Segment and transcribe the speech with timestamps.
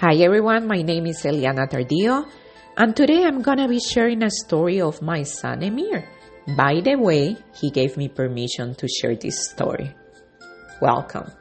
[0.00, 2.24] Hi everyone, my name is Eliana Tardillo,
[2.76, 6.08] and today I'm gonna be sharing a story of my son Emir.
[6.56, 9.92] By the way, he gave me permission to share this story.
[10.80, 11.32] Welcome.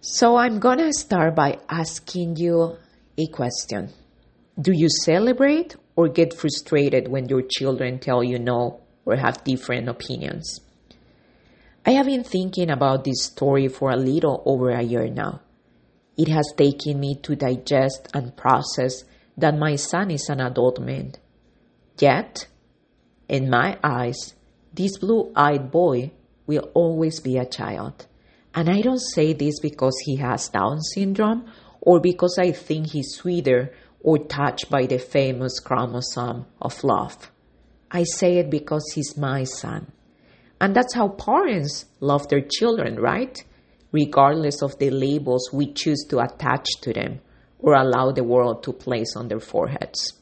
[0.00, 2.76] So I'm gonna start by asking you
[3.16, 3.90] a question.
[4.60, 9.88] Do you celebrate or get frustrated when your children tell you no or have different
[9.88, 10.58] opinions?
[11.86, 15.40] I have been thinking about this story for a little over a year now.
[16.16, 19.04] It has taken me to digest and process
[19.36, 21.12] that my son is an adult man.
[21.98, 22.46] Yet,
[23.28, 24.34] in my eyes,
[24.72, 26.12] this blue eyed boy
[26.46, 28.06] will always be a child.
[28.54, 33.14] And I don't say this because he has Down syndrome or because I think he's
[33.14, 37.30] sweeter or touched by the famous chromosome of love.
[37.90, 39.92] I say it because he's my son.
[40.60, 43.42] And that's how parents love their children, right?
[43.92, 47.20] Regardless of the labels we choose to attach to them
[47.58, 50.14] or allow the world to place on their foreheads.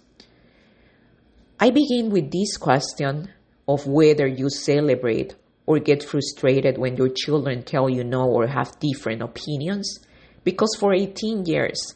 [1.58, 3.30] I begin with this question
[3.68, 8.78] of whether you celebrate or get frustrated when your children tell you no or have
[8.80, 10.00] different opinions
[10.42, 11.94] because for 18 years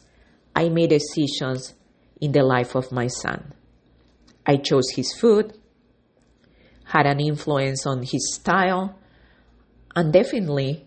[0.55, 1.73] I made decisions
[2.21, 3.53] in the life of my son.
[4.45, 5.57] I chose his food,
[6.85, 8.97] had an influence on his style,
[9.95, 10.85] and definitely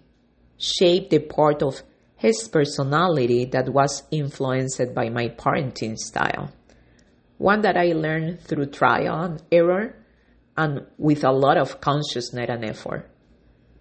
[0.59, 1.83] shaped the part of
[2.17, 6.51] his personality that was influenced by my parenting style.
[7.39, 9.95] One that I learned through trial and error
[10.57, 13.09] and with a lot of consciousness and effort.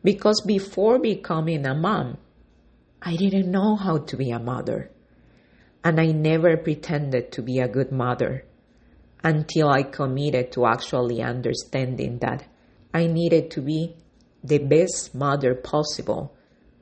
[0.04, 2.18] Because before becoming a mom,
[3.02, 4.92] I didn't know how to be a mother.
[5.84, 8.46] And I never pretended to be a good mother
[9.24, 12.46] until I committed to actually understanding that
[12.94, 13.96] I needed to be
[14.44, 16.37] the best mother possible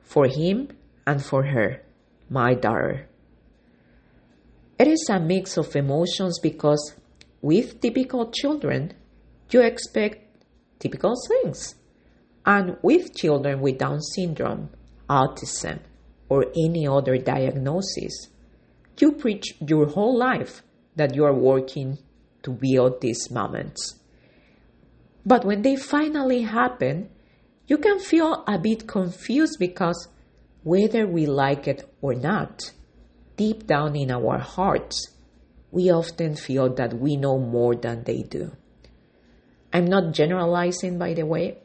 [0.06, 0.68] for him
[1.06, 1.82] and for her,
[2.30, 3.08] my daughter.
[4.78, 6.94] It is a mix of emotions because
[7.42, 8.94] with typical children,
[9.50, 10.44] you expect
[10.78, 11.74] typical things.
[12.44, 14.70] And with children with Down syndrome,
[15.10, 15.80] autism,
[16.28, 18.28] or any other diagnosis,
[18.98, 20.62] you preach your whole life
[20.94, 21.98] that you are working
[22.42, 23.98] to build these moments.
[25.24, 27.10] But when they finally happen,
[27.66, 30.08] you can feel a bit confused because
[30.62, 32.72] whether we like it or not,
[33.36, 35.12] deep down in our hearts,
[35.70, 38.52] we often feel that we know more than they do.
[39.72, 41.58] I'm not generalizing, by the way.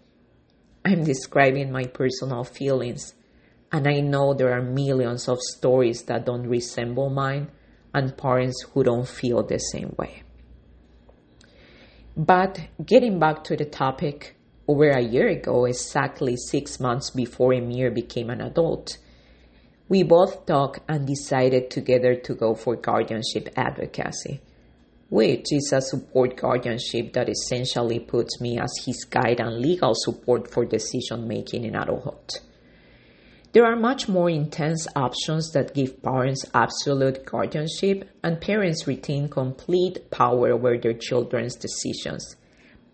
[0.84, 3.14] I'm describing my personal feelings
[3.72, 7.50] and I know there are millions of stories that don't resemble mine
[7.94, 10.24] and parents who don't feel the same way.
[12.18, 14.36] But getting back to the topic,
[14.68, 18.98] over a year ago, exactly six months before Emir became an adult,
[19.90, 24.40] we both talked and decided together to go for guardianship advocacy,
[25.10, 30.50] which is a support guardianship that essentially puts me as his guide and legal support
[30.50, 32.40] for decision making in adulthood.
[33.54, 40.10] There are much more intense options that give parents absolute guardianship and parents retain complete
[40.10, 42.38] power over their children's decisions.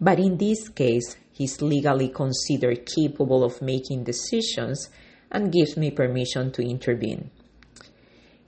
[0.02, 4.90] But in this case, he's legally considered capable of making decisions
[5.31, 7.30] and gives me permission to intervene.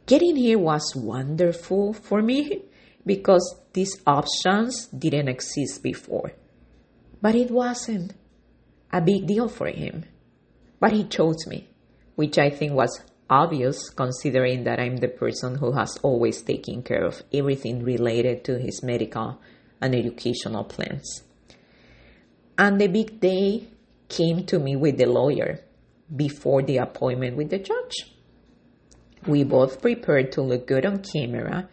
[0.06, 2.64] Getting here was wonderful for me
[3.06, 6.32] because these options didn't exist before.
[7.22, 8.14] But it wasn't
[8.92, 10.06] a big deal for him.
[10.80, 11.70] But he chose me
[12.20, 17.06] which I think was obvious considering that I'm the person who has always taken care
[17.06, 19.40] of everything related to his medical
[19.80, 21.24] and educational plans.
[22.60, 23.70] And the big day
[24.10, 25.62] came to me with the lawyer
[26.14, 28.14] before the appointment with the judge.
[29.26, 31.70] We both prepared to look good on camera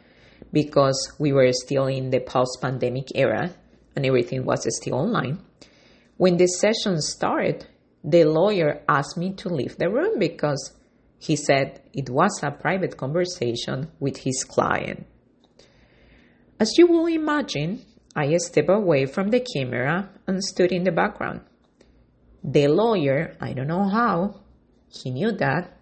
[0.52, 3.50] because we were still in the post pandemic era
[3.96, 5.40] and everything was still online.
[6.18, 7.66] When the session started,
[8.04, 10.72] the lawyer asked me to leave the room because
[11.18, 15.04] he said it was a private conversation with his client.
[16.60, 17.84] As you will imagine,
[18.18, 21.42] I stepped away from the camera and stood in the background.
[22.42, 24.40] The lawyer, I don't know how,
[24.88, 25.76] he knew that,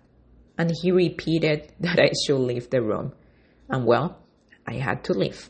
[0.58, 3.12] and he repeated that I should leave the room.
[3.70, 4.18] And well,
[4.66, 5.48] I had to leave.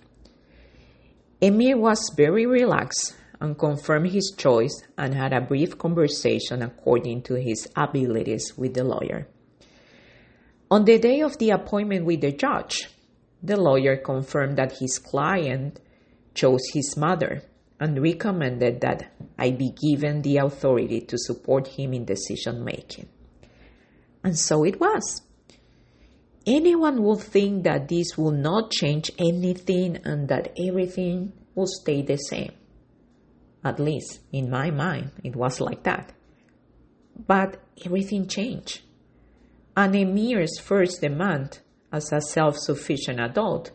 [1.41, 7.35] Emir was very relaxed and confirmed his choice and had a brief conversation according to
[7.35, 9.27] his abilities with the lawyer.
[10.71, 12.91] On the day of the appointment with the judge,
[13.43, 15.81] the lawyer confirmed that his client
[16.35, 17.43] chose his mother
[17.81, 23.09] and recommended that I be given the authority to support him in decision making.
[24.23, 25.23] And so it was.
[26.47, 32.17] anyone would think that this will not change anything and that everything will stay the
[32.17, 32.53] same.
[33.65, 36.13] At least in my mind, it was like that.
[37.27, 38.83] But everything changed.
[39.77, 41.61] And Emir's first demand
[41.93, 43.71] as a self sufficient adult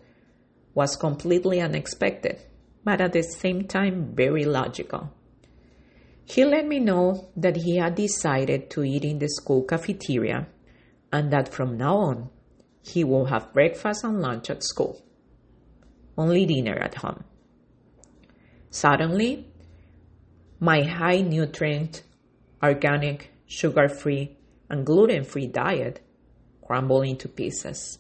[0.74, 2.42] was completely unexpected,
[2.84, 5.12] but at the same time very logical.
[6.26, 10.48] He let me know that he had decided to eat in the school cafeteria
[11.12, 12.30] and that from now on
[12.84, 15.02] he will have breakfast and lunch at school,
[16.18, 17.24] only dinner at home.
[18.70, 19.48] Suddenly,
[20.60, 22.04] my high nutrient,
[22.62, 24.38] organic, sugar free,
[24.70, 26.02] and gluten free diet
[26.62, 27.98] crumbled into pieces.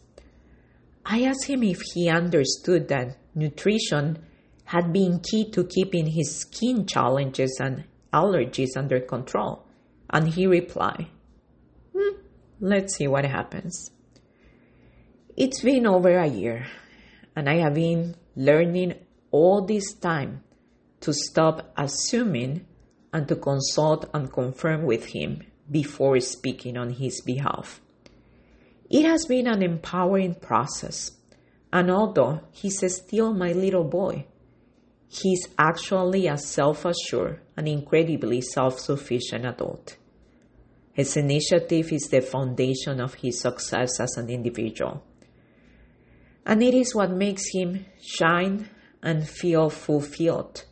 [1.05, 4.19] I asked him if he understood that nutrition
[4.69, 7.83] had been key to keeping his skin challenges and
[8.13, 9.65] allergies under control,
[10.11, 11.07] and he replied,
[11.91, 12.17] hmm,
[12.59, 13.89] Let's see what happens.
[15.35, 16.67] It's been over a year,
[17.35, 18.93] and I have been learning
[19.31, 20.43] all this time
[20.99, 22.67] to stop assuming
[23.11, 27.81] and to consult and confirm with him before speaking on his behalf.
[28.87, 31.13] It has been an empowering process,
[31.73, 34.27] and although he's still my little boy,
[35.09, 39.97] he's actually a self assured and incredibly self sufficient adult.
[40.93, 45.03] His initiative is the foundation of his success as an individual.
[46.45, 48.69] And it is what makes him shine
[49.01, 50.65] and feel fulfilled.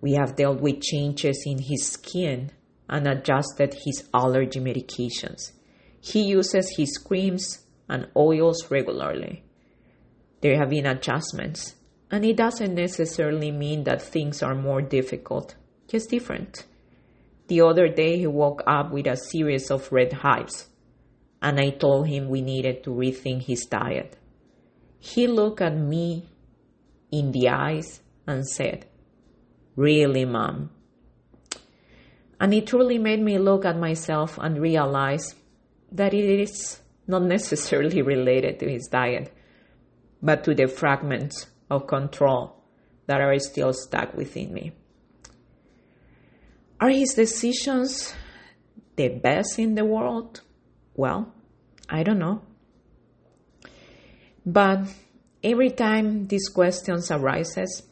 [0.00, 2.52] We have dealt with changes in his skin
[2.88, 5.52] and adjusted his allergy medications.
[6.00, 9.42] He uses his creams and oils regularly.
[10.42, 11.74] There have been adjustments,
[12.10, 15.54] and it doesn't necessarily mean that things are more difficult,
[15.88, 16.66] just different.
[17.48, 20.68] The other day, he woke up with a series of red hives,
[21.42, 24.16] and I told him we needed to rethink his diet.
[24.98, 26.28] He looked at me
[27.10, 28.86] in the eyes and said,
[29.76, 30.70] Really, Mom?
[32.40, 35.34] And it truly made me look at myself and realize
[35.92, 39.32] that it is not necessarily related to his diet,
[40.22, 42.62] but to the fragments of control
[43.06, 44.72] that are still stuck within me.
[46.80, 48.14] Are his decisions
[48.96, 50.40] the best in the world?
[50.94, 51.32] Well,
[51.88, 52.42] I don't know.
[54.46, 54.80] But
[55.42, 57.82] every time these questions arises,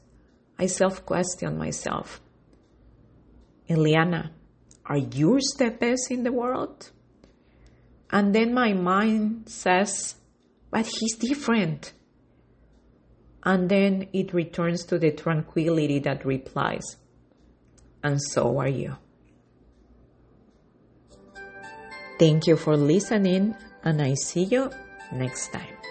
[0.58, 2.20] I self-question myself.
[3.68, 4.30] Eliana,
[4.84, 6.90] are yours the best in the world?
[8.10, 10.16] And then my mind says,
[10.70, 11.92] but he's different.
[13.44, 16.96] And then it returns to the tranquility that replies,
[18.02, 18.96] and so are you.
[22.18, 24.70] Thank you for listening, and I see you
[25.10, 25.81] next time.